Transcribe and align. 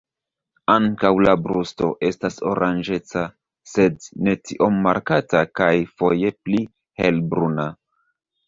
Ankaŭ 0.75 1.09
la 1.25 1.33
brusto 1.47 1.89
estas 2.07 2.37
oranĝeca, 2.53 3.25
sed 3.73 4.09
ne 4.29 4.35
tiom 4.49 4.81
markata 4.89 5.45
kaj 5.61 5.71
foje 6.01 6.37
pli 6.47 6.67
helbruna. 7.05 7.69